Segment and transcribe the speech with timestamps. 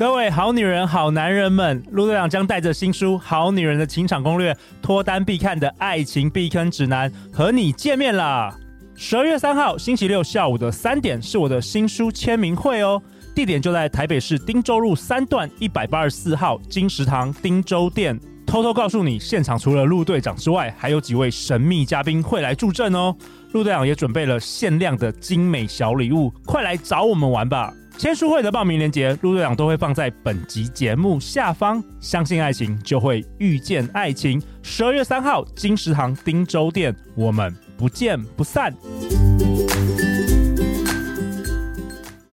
[0.00, 8.56] 各位好女人、好男人们，陆队长将带着新书《好女人的情场攻略》，脱单必看的爱情避坑指南，和你见面啦！
[8.96, 13.02] 十二月三号星期六下午的三点是我的新书签名会哦，
[13.34, 18.18] 地点就在台北市汀州路三段一百八十四号金石堂汀州店。
[18.46, 23.14] 偷偷告诉你，现场除了陆队长之外，还有几位神秘嘉宾会来助阵哦。
[23.52, 27.74] 陆队长也准备了限量的精美小礼物，快来找我们玩吧！
[28.00, 31.84] 签书会的报名链接，陆队长都会放在本集节目下方。
[32.00, 34.42] 相信爱情，就会遇见爱情。
[34.62, 38.74] 十二月三号，金石堂汀州店，我们不见不散。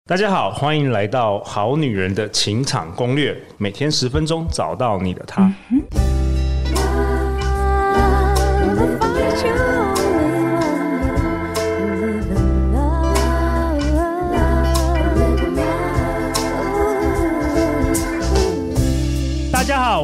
[0.05, 5.53] 大家好，欢迎来到《好女人的情场攻略》，每天十分钟，找到你的他。
[5.73, 5.83] 嗯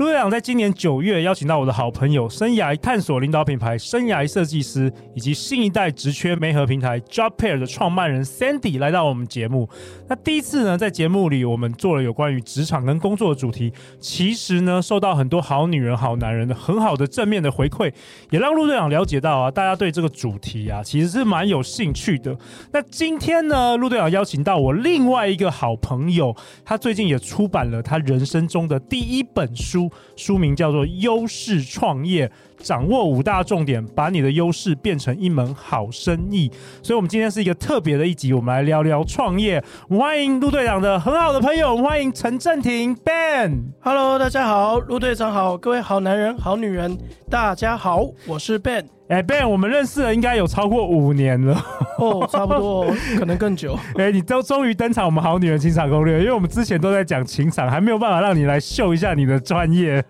[0.00, 9.68] 陆队长在今年九月邀请到我的好朋友、生涯探索领导品牌生涯设计师以及新一代职缺媒合平台 Jobpair 的创办人 Sandy 来到我们节目。
[10.08, 17.92] 那第一次呢，在节目里我们做了有关于职场跟工作的主题，其实呢，受到很多好女人、好男人的很好的正面的回馈，
[18.30, 22.34] 也让陆队长了解到啊，大家对这个主题啊，其实是蛮有兴趣的。
[22.72, 26.34] 那今天呢，陆队长邀请到我另外一个好朋友，
[26.64, 29.89] 他最近也出版了他人生中的第一本书。
[30.16, 32.28] 书名叫做《优势创业》，
[32.62, 36.50] 掌握五大重点，把你的优势变成一门好生意。
[36.82, 39.62] 所以，我们今天是一个特别的一集，我们来聊聊创业。
[39.88, 43.62] 我们欢迎陆队长的很好的朋友，我们欢迎陈正廷 Ben。
[43.80, 46.96] Hello，大家好，陆队长好，各位好男人、好女人，
[47.28, 48.84] 大家好，我是 Ben。
[49.08, 51.60] 哎、欸、，Ben，我们认识了应该有超过五年了
[51.98, 52.86] 哦，差不多，
[53.18, 53.74] 可能更久。
[53.98, 60.04] 哎、欸，你都终于登场我们好女人情场攻略，因为我们之前都在讲情场，还没有办法让你来秀一下你的专业。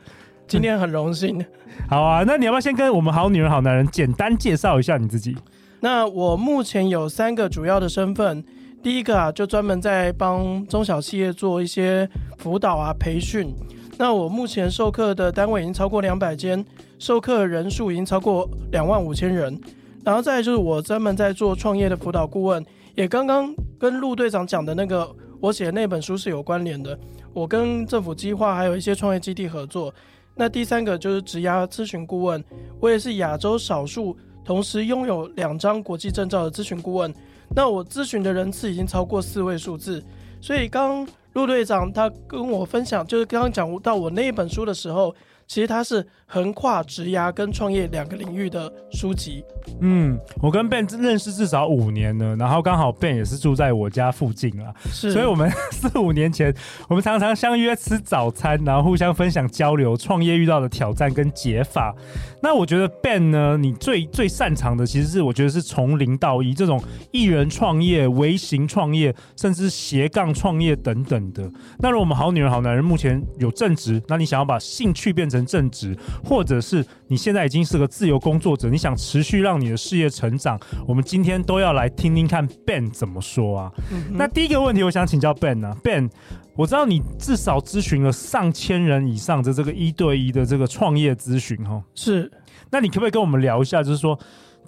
[0.51, 1.41] 今天很荣幸。
[1.89, 5.37] 好啊，那你要不要先跟我们好女人好男人简单介绍一下你自己？
[5.79, 8.45] 那我目前有三个主要的身份，
[8.83, 13.55] 第一个啊，就专门在帮中小企业做一些辅导啊、培训。
[13.97, 16.65] 那我目前授课的单位已经超过两百间。
[16.99, 19.57] 授课人数已经超过两万五千人，
[20.05, 26.99] 然后再来就是我专门在做创业的辅导顾问，也刚刚跟陆队长讲的那个我写的那本书是有关联的。
[27.33, 29.95] 我跟政府计划还有一些创业基地合作。
[30.35, 32.43] 那第三个就是职涯咨询顾问，
[32.81, 37.13] 我也是亚洲少数同时拥有两张国际证照的咨询顾问。
[37.55, 40.03] 那我咨询的人次已经超过四位数字。
[40.41, 45.15] 所以刚陆队长他跟我分享，就是刚刚讲到我那一本书的时候。
[45.51, 49.43] 其实它是横跨职涯跟创业两个领域的书籍。
[49.81, 56.55] 嗯，我跟 Ben 认识至少五年了，然后刚好 Ben 也是住在我家附近啊，是，所以我们 四五年前
[56.89, 61.93] 我们常常相约吃早餐，然后互相分享交流创业遇到的挑战跟解法。
[62.41, 66.81] 那我觉得 Ben 呢，你最最擅长的其实是我觉得是从零到一这种
[67.11, 71.51] 艺人创业、微型创业，甚至斜杠创业等等的。
[71.81, 83.73] 那如果我们好女人好男人目前有正职，那你想要把兴趣变成正职，或者是你现在已经是个自由工作者，你想持续让你的事业成长，我们今天都要来听听看 Ben 怎么说啊。
[83.93, 86.09] 嗯、那第一个问题，我想请教 Ben 啊，Ben，
[86.57, 91.83] 我知道你至少咨询了上千人以上的这个一对一的这个创业咨询哈。
[91.95, 92.31] 是，
[92.71, 94.19] 那你可不可以跟我们聊一下，就是说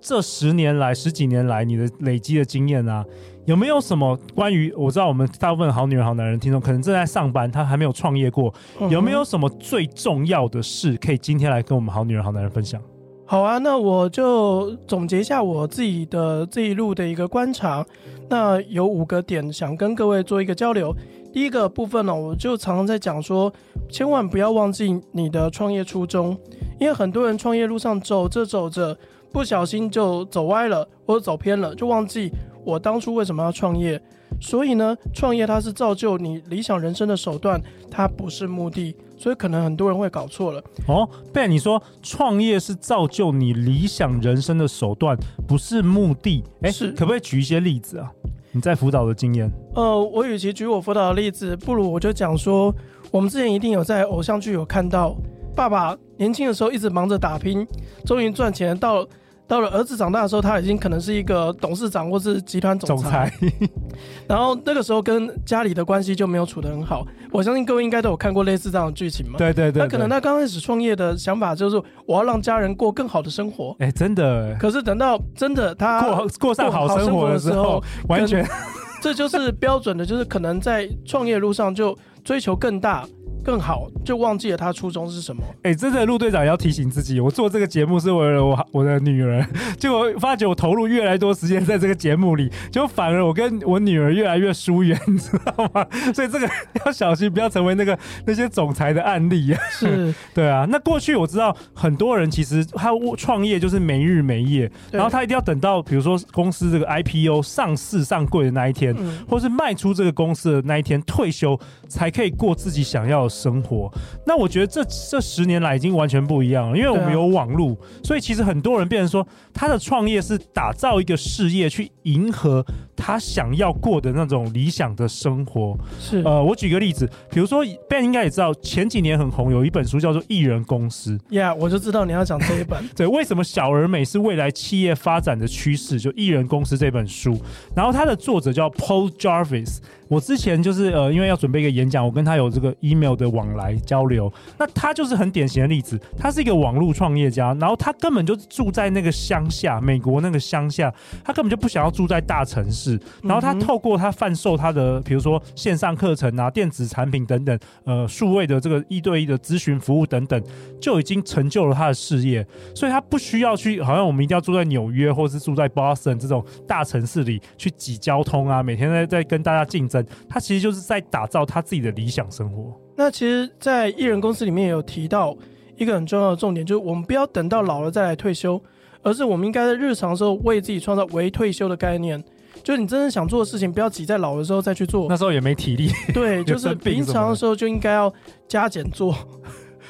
[0.03, 3.05] 这十年来、十几年来你的累积的经验啊？
[3.47, 8.53] 有没有什么关于我知道我们大部分好女人好男人听众可能正在上班，他还没有创业过，
[8.91, 12.83] 有没有什么最重要的事可以今天来跟我们好女人好男人分享？
[13.25, 17.87] 好啊，那我就总结一下我自己的这一路的一个观察。
[18.29, 20.95] 那有五个点想跟各位做一个交流。
[21.33, 23.51] 第一个部分呢，我就常常在讲说，
[23.89, 26.37] 千万不要忘记你的创业初衷，
[26.79, 28.97] 因为很多人创业路上走着走着，
[29.32, 32.31] 不小心就走歪了或者走偏了，就忘记。
[32.64, 34.00] 我当初为什么要创业？
[34.40, 38.94] 所以呢，创业它是造就你理想人生的手段，它不是目的。
[39.17, 40.61] 所以可能很多人会搞错了。
[40.88, 46.43] 哦，Ben，你说创业是造就你理想人生的手段，不是目的。
[46.62, 48.11] 哎，是，可不可以举一些例子啊？
[48.50, 49.49] 你在辅导的经验？
[49.76, 52.75] 呃，我与其举我辅导的例子，不如我就讲说，
[53.12, 55.17] 我们之前一定有在偶像剧有看到，
[55.55, 57.64] 爸爸年轻的时候一直忙着打拼，
[58.05, 59.06] 终于赚钱了到。
[59.52, 63.31] 到了儿子长大的时候，他已经可能是一个董事长或是集团总裁。
[63.38, 63.69] 总裁
[64.26, 67.06] 然后那个时候跟家里的关系就没有处得很好。
[67.31, 69.37] 我相信各位应该都有看过类似这样的剧情嘛。
[69.37, 69.82] 对对对，对。
[69.82, 71.76] 那可能他刚开始创业的想法就是
[72.06, 73.76] 我要让家人过更好的生活。
[73.78, 74.56] 哎，真的。
[74.58, 78.43] 可是等到真的他过过上好生活的时候，完全。
[79.02, 81.94] 这就是标准的，就是可能在创业路上就
[82.25, 83.06] 追求更大。
[83.44, 85.43] 更好，就忘记了他初衷是什么。
[85.62, 89.44] 哎、欸，真的，陆队长也要提醒自己，我做这个节目是为了我我的女儿。
[89.79, 95.87] 结果发觉我投入越来越多时间在这个节目里，就反而我跟我女儿越来越疏远，你知道吗？
[96.15, 96.49] 所以这个
[96.85, 99.55] 要小心，不要成为那个那些总裁的案例。
[99.71, 100.67] 是， 对啊。
[100.69, 113.90] 那过去我知道很多人其实他创业就是没日没夜，然后他一定要等到比如说公司这个 IPO 上市上柜的那一天，嗯、或是卖出这个公司的那一天退休，才可以过自己想要的生活，
[114.26, 122.64] 那我觉得这这十年来已经完全不一样了，因为我们有网络，所以其实很多人变成说他的创业是打造一个事业去迎合
[123.02, 125.76] 他想要过的那种理想的生活。
[125.99, 131.19] 是，呃，我举个例子，比如说 Ben 应该也知道，前几年很红，有一本书叫做《艺人公司》。
[131.37, 132.81] Yeah，我就知道你要讲这一本。
[132.94, 135.99] 对，为什么小而美是未来企业发展的趋势？
[135.99, 137.37] 就《艺人公司》这本书，
[137.75, 139.78] 然后它的作者叫 Paul Jarvis。
[140.06, 144.31] 我之前就是呃，因为要准备一个演讲，我跟他有这个 email 的往来交流。
[144.58, 150.93] 那他就是很典型的例子，他是一个网络创业家，然后他根本就住在那个乡下，美国那个乡下，
[151.25, 152.92] 他根本就不想要住在大城市。
[153.23, 160.43] 然后他透过他贩售他的，比如说线上课程啊、电子产品等等，呃，数位的这个一对一的咨询服务等等，
[160.81, 162.47] 就已经成就了他的事业。
[162.75, 170.05] 所以他不需要去，好像我们一定要住在纽约或是住在 Boston 这种大城市里去挤交通啊，每天在在跟大家竞争。
[170.29, 172.73] 他其实就是在打造他自己的理想生活。
[172.97, 175.37] 那其实，在艺人公司里面也有提到
[175.77, 178.62] 一个很重要的重点，就是我们不要等到老了再来退休，
[179.03, 182.23] 而是我们应该在日常的时候为自己创造为退休的概念。
[182.62, 185.06] 就是你真正想做的事情，不要挤在老的时候再去做。
[185.09, 185.91] 那时候也没体力。
[186.14, 188.12] 对， 就是平常的时候就应该要
[188.47, 189.14] 加减做。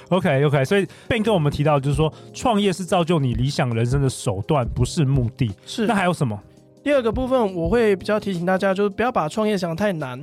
[0.09, 5.51] OK OK，所以 Ben 跟我们提到，就是说创业是造就你理想人生的手段，不是目的。
[5.65, 5.87] 是。
[5.87, 6.39] 那还有什么？
[6.83, 10.23] 第二个部分，我会比较提醒大家，就是不要把创业想得太难，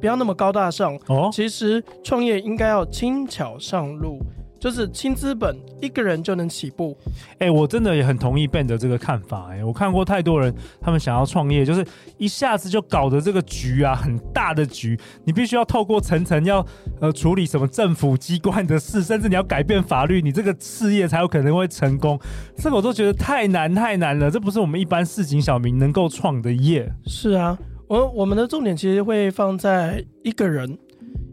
[0.00, 0.96] 不要那么高大上。
[1.06, 4.20] 哦，其实创业应该要轻巧上路。
[4.64, 6.96] 就是轻资本，一个人就能起步。
[7.32, 9.50] 哎、欸，我真的也很同意 Ben 的这个看法。
[9.52, 16.66] 哎，我看过太多人，他们想要创业，就是一下子就搞得这个局啊，很大的局，你必须要透过层层要
[16.98, 22.18] 呃处理什么政府机关的事，甚至你要改变法律，你这个事业才有可能会成功。
[22.56, 26.90] 这个我都觉得太难太难了，这不是我们一般市井小民能够创的业。
[27.04, 30.78] 是啊，我我们的重点其实会放在一个人，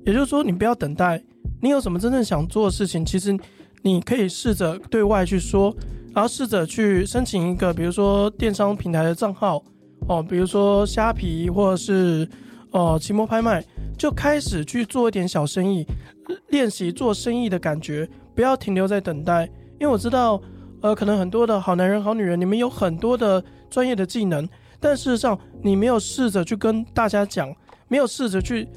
[0.05, 1.23] 也就是说，你不要等待。
[1.61, 3.05] 你有什么真正想做的事情？
[3.05, 3.37] 其实
[3.83, 5.73] 你可以试着对外去说，
[6.13, 9.63] 然后试着去申请一个，比如说电商平台的账号
[10.07, 12.27] 哦，比如说虾皮或者是
[12.71, 13.63] 呃奇摩拍卖，
[13.97, 15.85] 就开始去做一点小生意，
[16.49, 19.45] 练习做生意的感觉，不要停留在等待。
[19.79, 20.41] 因为我知道，
[20.81, 24.49] 呃，可能很多的好男人、好女人，你们有很多的专业的技能，
[24.79, 27.55] 但事实上你没有试着去跟大家讲，
[27.87, 28.67] 没有试着去。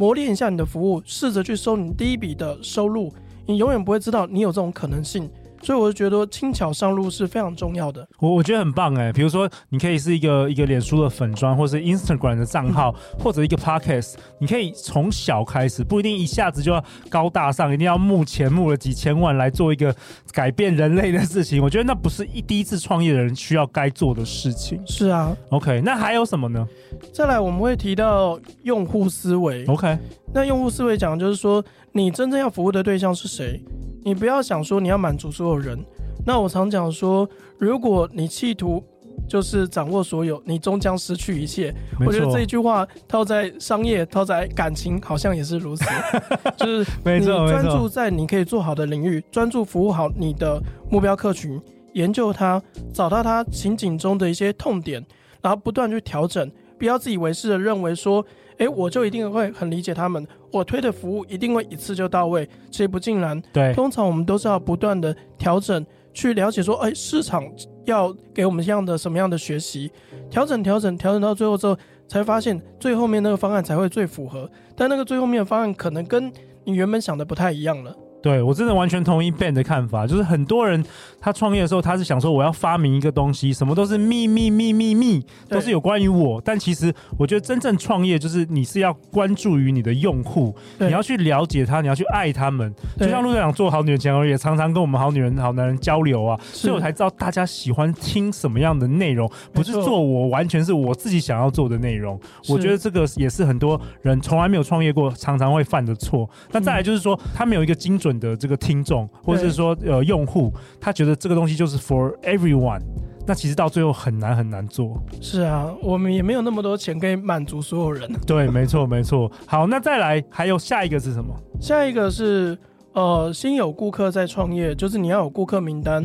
[0.00, 3.12] 磨练一下你的服务，试着去收你第一笔的收入，
[3.44, 5.28] 你永远不会知道你有这种可能性。
[5.62, 8.06] 所以我就觉得轻巧上路是非常重要的。
[8.18, 19.94] 我我觉得很棒哎，比如说你可以是一个一个脸书的粉砖，或是 Instagram 的账号，嗯、或者一个 Podcast，你可以从小开始，不一定一下子就要高大上，一定要募钱募了几千万来做一个
[20.32, 21.62] 改变人类的事情。
[21.62, 24.80] 我觉得那不是一第一次创业的人需要该做的事情。
[24.86, 26.66] 是啊，OK，那还有什么呢？
[27.12, 29.64] 再来我们会提到用户思维。
[29.66, 29.98] OK，
[30.32, 33.60] 那用户思维讲的就是说，你真正要服务的对象是谁？
[34.04, 35.78] 你不要想说你要满足所有人。
[36.26, 37.28] 那我常讲说，
[37.58, 38.82] 如果你企图
[39.28, 41.74] 就是掌握所有，你终将失去一切。
[42.06, 45.84] 我觉得这一句话套在商业、套在感情，好像也是如此。
[46.56, 51.60] 就是你专注在你可以做好的领域，专注服务好你的目标客群，
[51.94, 55.04] 研究它，找到它情景中的一些痛点，
[55.40, 56.50] 然后不断去调整。
[56.78, 58.24] 不要自以为是的认为说，
[58.60, 60.24] 哎，我就一定会很理解他们。
[60.52, 63.40] 我推的服务一定会一次就到位，其实不尽然。
[63.52, 67.42] 对，通常我们都是要不断的调整，去了解说，哎，市场
[67.86, 69.90] 要给我们这样的什么样的学习，
[70.30, 71.76] 调整调整调整到最后之后，
[72.06, 74.48] 才发现最后面那个方案才会最符合。
[74.76, 76.30] 但那个最后面的方案可能跟
[76.64, 77.96] 你原本想的不太一样了。
[78.22, 80.84] 对，我真的完全同意 Ben 的看法，就是很多人
[81.20, 86.40] 他创业的时候，他是想说我要发明一个东西，什么都是秘密秘密秘，都是有关于我。
[86.44, 92.72] 但其实我觉得真正创业就是你是要关注于你的用户，你要去了解他，你要去爱他们。
[92.98, 102.20] 就像陆队长做好女人前，也常常跟我们好女人、好男人交流啊，所以我才知道大家喜欢听什么样的内容，不是做我完全是我自己想要做的内容。
[102.48, 106.28] 我觉得这个也是很多人从来没有创业过，常常会犯的错。
[106.52, 108.10] 那再来就是说，他没有一个精准。
[108.20, 112.80] 的这个听众，或者是说呃用户，他觉得这个东西就是 for everyone，
[113.26, 115.00] 那其实到最后很难很难做。
[115.20, 118.10] 是啊，我们也没有那么多钱可以满足所有人。
[118.26, 119.30] 对，没错没错。
[119.46, 121.34] 好，那再来还有下一个是什么？
[121.60, 122.56] 下一个是
[122.92, 126.04] 呃，先有顾客再创业，就是你要有顾客名单。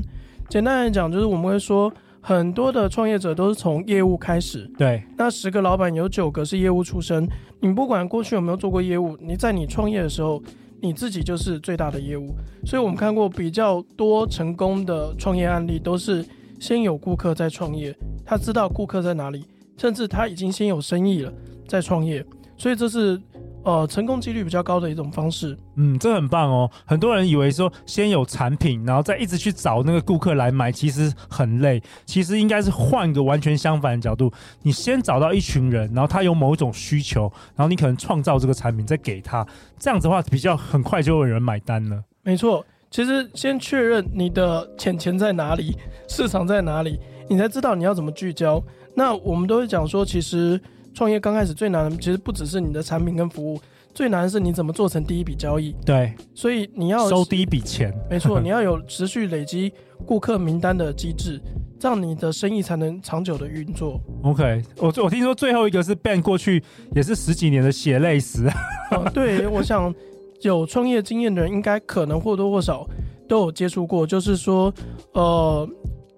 [0.49, 4.69] 简单来讲，就是我们会说很多的创业者都是从业务开始。
[4.77, 7.27] 对，那十个老板有九个是业务出身。
[7.59, 10.41] 你不管过去有没有做过业务，你在你创业的时候。
[10.81, 12.33] 你自己就是最大的业务，
[12.65, 16.25] 所以我们看过比较多成功的创业案例，都是
[16.59, 17.95] 先有顾客再创业。
[18.25, 19.45] 他知道顾客在哪里，
[19.77, 21.33] 甚至他已经先有生意了
[21.67, 22.25] 再创业，
[22.57, 23.21] 所以这是。
[23.65, 25.57] 呃，成功几率比较高的一种方式。
[25.73, 26.69] 嗯，这很棒哦。
[26.85, 31.81] 很多人以为说先有产品，然后再一直去找那个顾客来买，其实很累。
[32.05, 34.31] 其实应该是换个完全相反的角度，
[34.61, 37.23] 你先找到一群人，然后他有某一种需求，
[37.55, 39.43] 然后你可能创造这个产品再给他，
[39.79, 42.03] 这样子的话比较很快就有人买单了。
[42.21, 45.75] 没错，其实先确认你的钱钱在哪里，
[46.07, 48.63] 市场在哪里，你才知道你要怎么聚焦。
[48.93, 50.61] 那我们都会讲说，其实。
[50.95, 53.59] 创业刚开始最难的，其实不只是你的产品跟服务，
[53.93, 55.75] 最难的是你怎么做成第一笔交易。
[55.85, 57.93] 对，所以你要收第一笔钱。
[58.09, 59.73] 没错， 你要有持续累积
[60.05, 61.41] 顾客名单的机制，
[61.77, 63.99] 这样你的生意才能长久的运作。
[64.23, 66.63] OK，我我听说最后一个是 Ben 过去
[66.95, 68.45] 也是十几年的血泪史。
[68.45, 69.93] 啊， 对，我想
[70.41, 72.87] 有创业经验的人应该可能或多或少
[73.27, 74.73] 都有接触过，就是说，
[75.11, 75.67] 呃。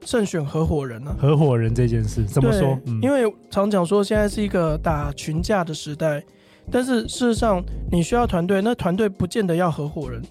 [0.07, 1.19] 慎选合伙人呢、啊？
[1.19, 2.79] 合伙人这件事怎么说？
[2.85, 6.23] 嗯、因为常讲说现在是一个打群架的时代，
[6.71, 7.61] 但是事实上
[7.91, 10.21] 你需要团队，那团队不见得要合伙人。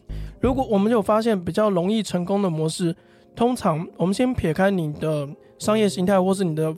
[0.40, 2.97] 如果我们有发现比较容易成功的模式，
[3.35, 5.28] 通常我们先撇开你的
[5.59, 6.75] 商业形态或是你的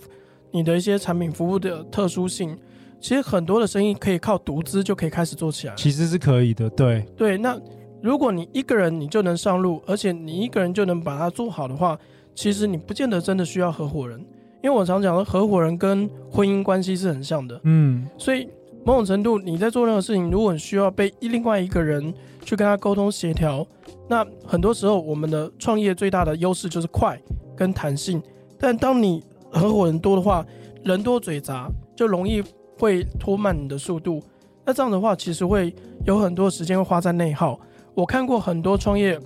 [0.50, 2.58] 你的一些产品服务的特殊性，
[3.00, 5.74] 其实很多的生意可以靠独资就可以开始做起来。
[5.76, 7.38] 其实是可以的，对对。
[7.38, 7.56] 那
[8.02, 11.96] 如果你一个人你就能上路，而且你一个人就能把它做好的话。
[12.38, 14.16] 其实你不见得真的需要合伙人，
[14.62, 18.48] 因为我常讲的合伙人跟婚姻关系是很像的，嗯，所以
[18.84, 22.14] 某种程度你在做任何事情，如果你需要被另外一个人
[22.44, 23.66] 去跟他沟通协调，
[24.08, 27.20] 那很多时候我们的创业最大的优势就是快
[27.56, 28.22] 跟弹性，
[28.56, 30.46] 但当你合伙人多的话，
[30.84, 32.40] 人多嘴杂就容易
[32.78, 34.22] 会拖慢你的速度，
[34.64, 37.58] 那这样的话其实会有很多时间会花在内耗。
[37.94, 39.18] 我看过很多创业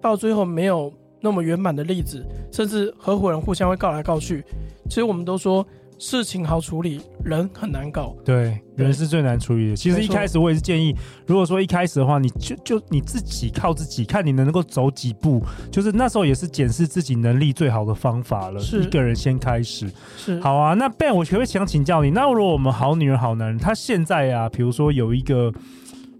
[0.00, 0.92] 到最后没有。
[1.26, 4.44] 那么圆满的例子，甚至合伙人互相会告来告去。
[4.88, 5.66] 其实我们都说
[5.98, 8.14] 事情好处理，人很难搞。
[8.24, 9.76] 对，人是最难处理的。
[9.76, 10.94] 其实一开始我也是建议，
[11.26, 15.42] 如果说一开始的话，你就就你自己靠自己，看你能够走几步。
[15.68, 18.60] 就是那时候也是检视自己能力最好的方法了。
[18.60, 19.90] 是一个人先开始。
[20.16, 20.74] 是好啊。
[20.74, 22.10] 那 Ben，我可不可以想请教你？
[22.10, 25.52] 那如果我们好女人好男人，他现在啊，比如说有一个。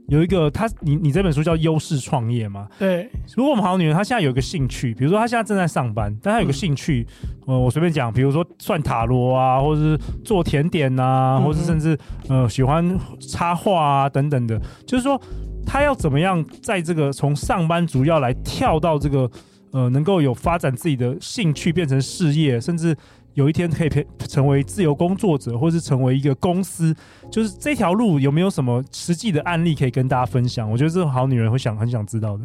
[0.09, 2.69] 有一个他，你你这本书叫优势创业吗？
[2.79, 3.11] 对。
[3.37, 7.07] 如果我们好女人，她现在有一个兴趣，比如说她现在正在上班，但她有个兴趣，
[7.47, 11.99] 嗯、呃，我随便讲，比如说算塔罗啊，或者是做甜点啊，嗯、或者甚至
[12.29, 15.21] 呃喜欢插画啊等等的，就是说
[15.67, 19.31] 她要怎么样在这个从上班族要来跳到这个
[19.73, 22.97] 呃能够有发展自己的兴趣变成事业，甚至。
[23.37, 26.97] 有一天可以成为自由工作者，或是成为一个公司，
[27.31, 30.71] 就是这条路有没有什么实际的案例可以跟大家分享？
[30.71, 32.45] 我觉得这种好女人会想很想知道的。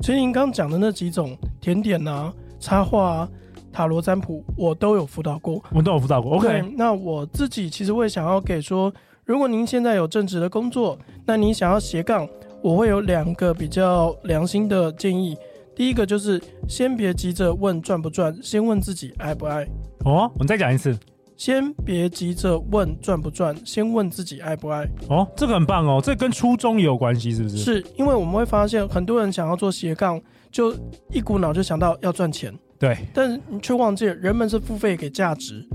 [0.00, 3.28] 其实您刚讲的那几种甜点啊、插画啊、
[3.72, 6.32] 塔罗占卜，我都有辅导过，我都有辅导过。
[6.32, 8.92] OK，那我自己其实会想要给说，
[9.24, 12.28] 如果您现在有正职的工作，那您想要斜杠，
[12.60, 15.36] 我会有两个比较良心的建议。
[15.74, 19.64] 第一个就是先别急着问赚不赚，先问自己爱不爱。
[20.04, 20.98] 哦，我们再讲一次，
[21.36, 24.86] 先别急着问赚不赚，先问自己爱不爱。
[25.08, 27.56] 哦，这个很棒哦，这跟初衷也有关系，是不是？
[27.56, 30.74] 是因为我们会发现很多人想要做斜杠，就
[31.10, 32.52] 一股脑就想到要赚钱。
[32.78, 35.66] 对，但是你却忘记了人们是付费给价值，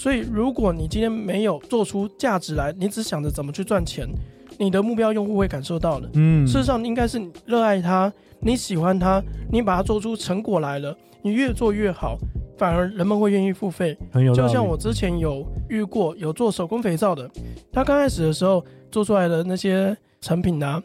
[0.00, 4.08] 所以如果你今天没有做出价值来，你只想着怎么去赚钱，
[4.56, 6.08] 你的目标用户会感受到的。
[6.14, 8.10] 嗯，事实上应该是你热爱它。
[8.40, 12.16] 你喜欢它，你把它做出成果来了，你越做越好，
[12.56, 13.94] 反而人们会愿意付费。
[14.10, 14.34] 很有。
[14.34, 17.30] 就像我之前有遇过有做手工肥皂的，
[17.70, 20.82] 他刚开始的时候做出来的那些成品呢、啊，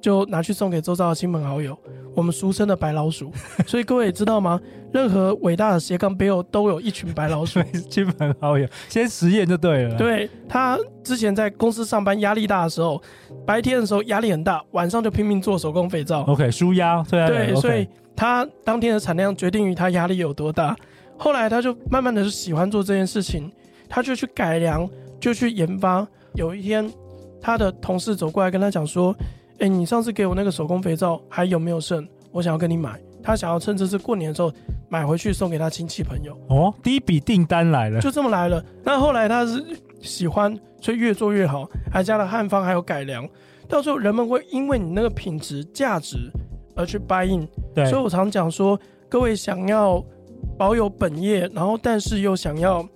[0.00, 1.76] 就拿去送给周遭的亲朋好友，
[2.14, 3.32] 我们俗称的白老鼠。
[3.66, 4.60] 所以各位也知道吗？
[4.92, 7.60] 任何伟大的斜杠背后都有一群白老鼠。
[7.90, 9.96] 亲朋好友先实验就对了。
[9.96, 13.02] 对，他之前在公司上班压力大的时候，
[13.44, 16.22] 白天的时候压力很大，晚上就拼命做手工肥皂。
[16.22, 17.02] OK，舒压。
[17.10, 17.86] 对，对所以
[18.16, 20.76] 他当天的产量决定于他压力有多大。
[21.18, 23.50] 后来他就慢慢的就喜欢做这件事情，
[23.88, 24.88] 他就去改良，
[25.20, 26.06] 就去研发。
[26.34, 26.88] 有一天，
[27.42, 29.14] 他的同事走过来跟他讲说。
[29.58, 32.06] 哎、欸，你上次给我那个手工肥皂还有没有剩？
[32.30, 33.00] 我想要跟你买。
[33.20, 34.52] 他想要趁这次过年的时候
[34.88, 36.38] 买回去送给他亲戚朋友。
[36.48, 38.64] 哦，第一笔订单来了，就这么来了。
[38.84, 39.62] 那后来他是
[40.00, 43.28] 喜欢，所以越做越好，还加了汉方，还有改良。
[43.68, 46.30] 到时候人们会因为你那个品质、价值
[46.76, 47.46] 而去 buy in。
[47.74, 50.02] 对，所以我常讲说，各位想要
[50.56, 52.88] 保有本业，然后但是又想要。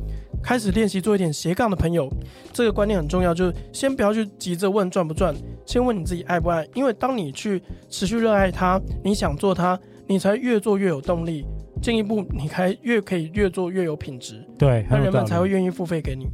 [0.43, 2.11] 开始练习做一点斜杠的朋友，
[2.53, 5.35] 这个观念很重要，就是先不要去急着问赚不赚，
[5.65, 6.67] 先问你自己爱不爱。
[6.75, 11.47] 因为当你去持续热爱它，你想做它，你才越做越有动力。
[11.81, 14.47] 进一步，你还越可以越做越有品质。
[14.57, 16.29] 对，那人们才会愿意付费给你。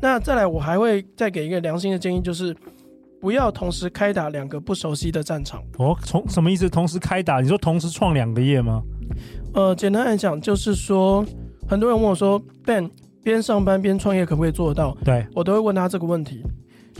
[0.00, 2.56] 那再来，我还会再给一个良心的建议，就是
[3.20, 5.62] 不要同时开打两个不熟悉的战场。
[5.78, 6.70] 哦，从什么意思？
[6.70, 7.40] 同时开打？
[7.40, 8.80] 你说同时创两个业吗？
[9.52, 11.22] 呃，简单来讲，就是说，
[11.68, 12.90] 很多人问我说，Ben。
[13.28, 14.96] 边上班边创业可不可以做得到？
[15.04, 16.42] 对，我都会问他这个问题。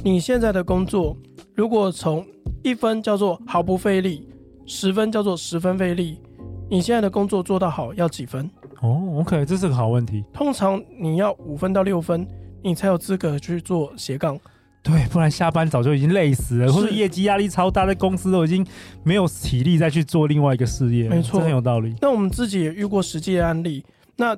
[0.05, 1.17] 你现在的工作，
[1.55, 2.23] 如果从
[2.63, 4.29] 一分叫做毫不费力，
[4.67, 6.21] 十分叫做十分费力，
[6.69, 8.49] 你现在的工作做到好要几分？
[8.83, 10.23] 哦，OK，这是个好问题。
[10.35, 12.29] 通常你要五分到六分，
[12.63, 14.39] 你才有资格去做斜杠。
[14.83, 18.65] 对，不然下班早就已经累死了，或者业绩压力超大，在公司都已经
[19.03, 21.09] 没有体力再去做另外一个事业。
[21.09, 21.95] 没错，很有道理。
[22.03, 23.83] 那我们自己也遇过实际的案例，
[24.17, 24.37] 那。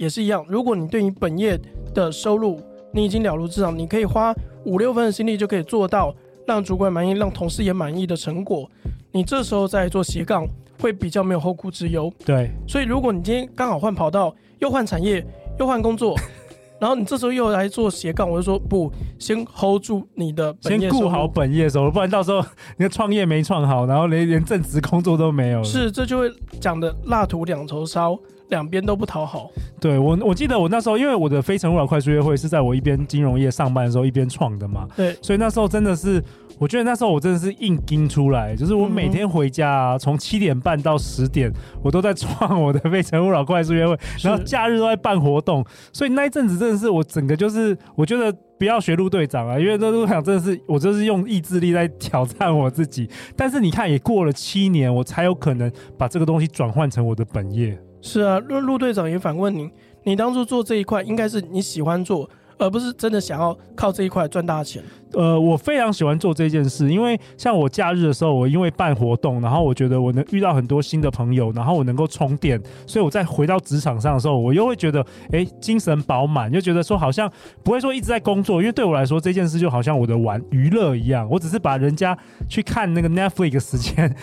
[0.00, 1.60] 也是一样，如果你对你本业
[1.92, 2.58] 的收入
[2.90, 6.14] 你已经了如指掌，你可以花五六分的心力就可以做到
[6.46, 8.66] 让主管满意、让同事也满意的成果，
[9.12, 10.46] 你这时候再做斜杠
[10.80, 12.10] 会比较没有后顾之忧。
[12.24, 15.22] 对，所以如果你今天刚好换跑道，又换产业，
[15.58, 16.16] 又换工作，
[16.80, 22.42] 然后你这时候又来做斜杠，我就说不，先 hold 住你的本业，先顾好本业收入，不然到时候
[22.78, 25.64] 你的创业没创好，然后连连正职工作都没有了。
[25.64, 28.18] 是，这就会讲的蜡烛两头烧。
[28.50, 29.50] 两边都不讨好。
[29.80, 34.86] 对我，我记得我那时候，因为我的非诚勿扰快速约会是在我一边金融业上班的时候一边创的嘛。
[34.94, 36.22] 对，所以那时候真的是，
[36.58, 41.50] 我觉得那时候我真的是硬盯出来，就是我每天回家啊，从七点半到十点，
[41.82, 45.64] 我都在创我的非诚勿扰快速约会，然后假日都在办活动。
[45.92, 53.08] 所以那一阵子真的是我整个就是，我觉得不要学陆队长啊，因为陆队长真的是我就是用意志力在挑战我自己。
[53.34, 57.78] 但是你看，也过了七年，我才有可能把这个东西转换成我的本业。
[58.02, 59.70] 是啊，陆陆队长也反问你，
[60.04, 64.82] 你当初做这一块应该是你喜欢做，而不是真的想要靠这一块赚大钱。
[65.12, 77.30] 呃，我非常喜欢做这件事，因为像我假日的时候，我因为办活动，然后我觉得我能遇到很多新的朋友，然后我能够充电，所以我在回到职场上的时候，我又会觉得，哎，精神饱满，就觉得说好像
[77.64, 82.16] 不会说一直在工作，因为对我来说这件事就好像我的玩娱乐一样，我只是把人家
[82.48, 84.14] 去看那个 Netflix 时间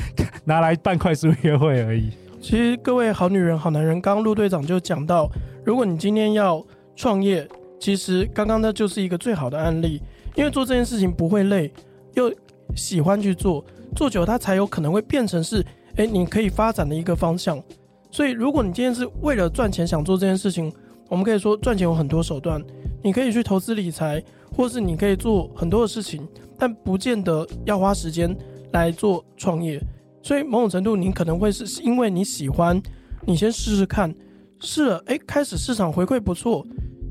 [0.45, 2.11] 拿来办快速约会而已。
[2.39, 5.29] 其实各位好女人、好男人，刚刚陆队长就讲到，
[5.65, 6.63] 如果你今天要
[6.95, 7.47] 创业，
[7.79, 10.01] 其实刚刚那就是一个最好的案例，
[10.35, 11.71] 因为做这件事情不会累，
[12.13, 12.33] 又
[12.75, 17.61] 喜欢去做，做久它才有可能会变成是，哎，你可以发展的一个方向。
[18.11, 20.71] 所以，如果你今天是为了赚钱想做这件事情，
[21.09, 22.63] 我们可以说赚钱有很多手段，
[23.03, 24.23] 你可以去投资理财，
[24.55, 26.25] 或是你可以做很多的事情，
[26.57, 28.33] 但不见得要花时间
[28.71, 29.81] 来做创业。
[30.27, 32.81] 所以某种程度，你可能会是因为你喜欢，
[33.25, 34.13] 你先试试看，
[34.59, 36.67] 试了，哎，开始市场回馈不错，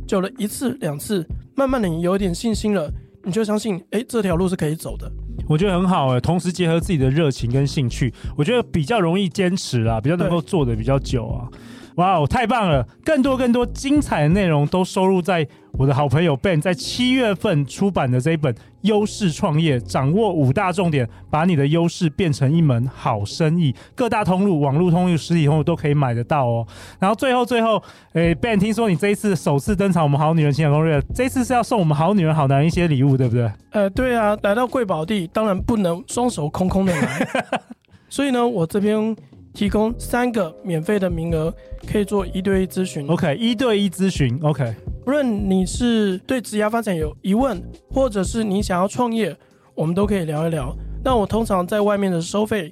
[0.06, 2.92] 久了一次两次，慢慢的你有点信心了，
[3.24, 5.10] 你就相信，哎，这条路是可以走的。
[5.48, 11.48] 我觉得很好哎，同时结合自己的热情跟兴趣，我觉得比较容易坚持啊，比较能够做的比较久啊。
[11.96, 12.86] 哇哦，太棒了！
[13.04, 23.74] 更多更多精彩的内容都收录在我的好朋友 Ben 在七月份出版的这一本《优势创业》，掌握五大重点，把你的优势变成一门好生意。
[23.94, 26.66] 各大通路、网络通路、实体通路都可以买得到哦。
[26.98, 27.82] 然后最后最后，
[28.12, 33.50] 诶，Ben，听说你这一次首次登场我们好女人情感攻略，这次是要送我们好女人好男人一些礼物，对不对？
[33.70, 37.26] 呃，对啊，来到贵宝地，当然不能双手空空的来。
[38.10, 39.16] 所以呢，我这边。
[39.56, 41.50] 提供三个免费的名额，
[41.90, 43.08] 可以做一对一咨询。
[43.08, 44.38] OK，一对一咨询。
[44.42, 44.74] OK，
[45.06, 47.58] 无论你是对职业发展有疑问，
[47.90, 49.34] 或者是你想要创业，
[49.74, 50.76] 我们都可以聊一聊。
[51.02, 52.70] 那我通常在外面的收费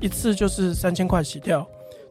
[0.00, 1.64] 一次就是三千块起跳。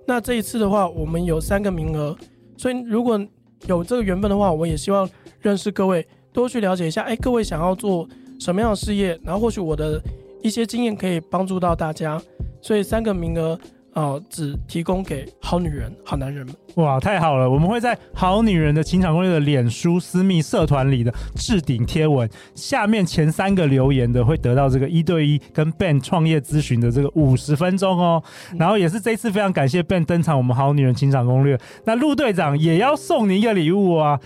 [0.07, 2.15] 那这一次的话，我们有三个名额，
[2.55, 3.19] 所以如果
[3.67, 5.09] 有这个缘分的话，我也希望
[5.41, 7.01] 认识各位，多去了解一下。
[7.01, 8.07] 哎，各位想要做
[8.39, 9.19] 什么样的事业？
[9.21, 10.01] 然后或许我的
[10.41, 12.21] 一些经验可以帮助到大家，
[12.62, 13.59] 所以三个名额。
[13.93, 16.56] 哦，只提供给好女人、好男人们。
[16.75, 17.47] 哇，太好了！
[17.47, 28.23] 我们会在《好女人的情场攻略》的脸书私密社团里的置顶贴文下面前三个留言的，会得到这个一对一跟 Ben 创业咨询的这个五十分钟哦。
[28.58, 31.56] 然后也是这次非常感谢 Ben 登场，我们《好女人情场攻略》。
[31.86, 34.19] 那陆队长也要送你一个礼物啊！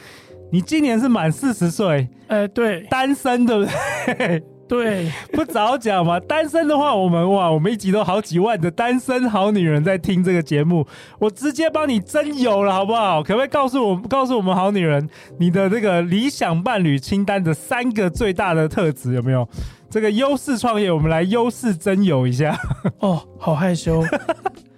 [0.49, 4.41] 你今年是满四十岁，哎，对，单身对不对？
[4.67, 6.19] 对，不早讲嘛！
[6.27, 10.85] 单身的话，我们哇，我们一集都好几万的单身好女人在听这个节目，
[11.19, 13.23] 我直接帮你征友了，好不好？
[13.23, 19.47] 可不可以告诉我，告诉我们好女人，你的这个理想伴侣清单的三个最大的特质有没有？
[19.89, 22.59] 这个优势创业，我们来优势征友一下。
[22.99, 24.03] 哦，好害羞，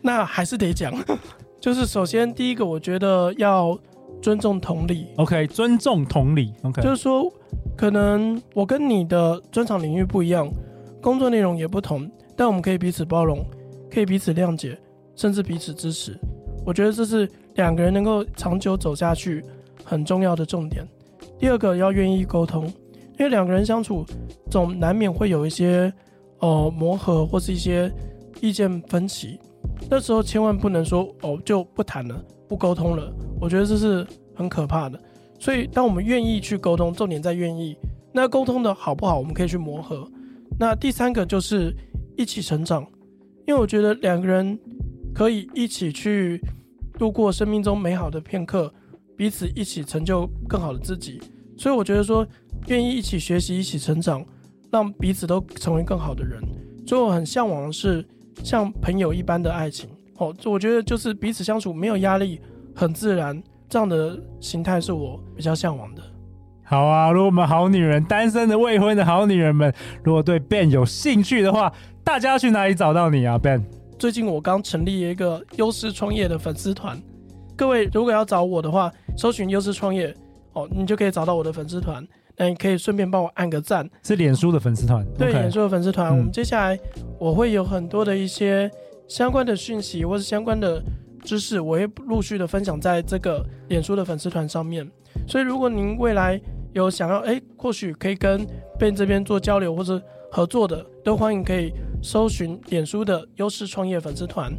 [0.02, 0.94] 那还是得讲，
[1.60, 3.76] 就是首先第一个，我觉得要
[4.22, 5.08] 尊重同理。
[5.18, 6.54] OK，尊重同理。
[6.64, 7.32] OK，就是说。
[7.76, 10.52] 可能我跟你的专长领域不一样，
[11.02, 13.42] 工作内容也不同，但我们可以彼此包容，
[13.90, 14.78] 可以彼此谅解，
[15.16, 16.14] 甚至彼此支持。
[16.66, 19.42] 我觉得这是两个人能够长久走下去
[19.82, 20.86] 很重要的重点。
[21.40, 22.66] 第二个要愿意沟通，
[23.18, 24.06] 因为两个人相处
[24.52, 25.92] 总难免会有一些
[26.40, 27.90] 呃磨合或是一些
[28.42, 29.40] 意见分歧，
[29.90, 33.14] 那时候千万不能说哦就不谈了，不沟通了。
[33.40, 35.00] 我觉得这是很可怕的。
[35.40, 37.78] 所以，当我们愿意去沟通，重点在愿意。
[38.12, 40.06] 那沟通的好不好，我们可以去磨合。
[40.60, 41.74] 那第三个就是
[42.18, 42.86] 一起成长，
[43.48, 44.60] 因为我觉得两个人
[45.14, 46.42] 可以一起去
[46.98, 48.74] 度过生命中美好的片刻，
[49.16, 51.22] 彼此一起成就更好的自己。
[51.58, 52.28] 所以，我觉得说
[52.68, 54.26] 愿意一起学习、一起成长，
[54.70, 56.42] 让彼此都成为更好的人。
[56.86, 58.06] 所以，我很向往的是
[58.44, 59.90] 像朋友一般的爱情。
[60.18, 62.42] 哦，我觉得就是彼此相处没有压力，
[62.76, 63.42] 很自然。
[63.70, 66.02] 这样的形态是我比较向往的。
[66.64, 69.74] 好啊，如果我们好女人、单身的未婚的好女人们，
[70.04, 71.72] 如果对 Ben 有兴趣的话，
[72.04, 73.64] 大家要去哪里找到你啊，Ben？
[73.98, 77.02] 最近我刚成立一个优势创业的粉丝团，
[77.56, 80.16] 各位如果要找我的话，搜寻优势创业
[80.54, 82.06] 哦，你就可以找到我的粉丝团。
[82.40, 86.12] 那你可以顺便帮我按个赞，是脸书的粉丝团，对，脸书的粉丝团。
[86.12, 86.80] 嗯、我们接下来
[87.20, 88.72] 我会有很多的一些
[89.08, 90.82] 相关的讯息，或是相关的。
[91.22, 94.90] 知识我会陆续的分享在这个脸书的粉丝团上面，
[95.28, 96.40] 所以如果您未来
[96.72, 98.48] 有想要哎，或许可以跟
[98.80, 104.50] Ben 这边做交流或者合作的，都欢迎可以搜寻脸书的优势创业粉丝团，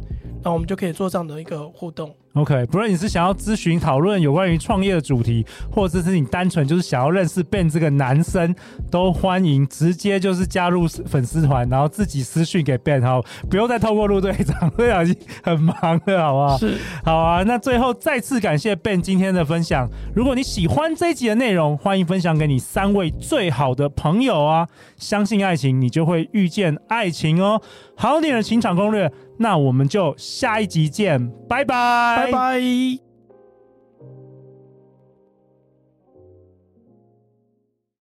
[0.43, 2.13] 那我们就可以做这样的一个互动。
[2.33, 8.55] OK，不论你是想要咨询讨论有关于创业的主题，或者是你单纯就是想要认识 Ben 这个男生，
[8.89, 15.75] 都欢迎直接就是加入粉丝团，然后自己私讯给 Ben，好，不用再透过陆队长，队长已经很忙
[16.05, 16.57] 了，好不好？
[16.57, 17.43] 是，好啊。
[17.43, 19.89] 那最后再次感谢 Ben 今天的分享。
[20.15, 24.65] 如果你喜欢这一集的内容，欢迎分享给你三位最好的朋友啊！
[24.95, 27.61] 相信爱情，你就会遇见爱情哦。
[27.97, 29.11] 好女人情场攻略。
[29.41, 33.10] 那我们就下一集见，拜拜，拜拜。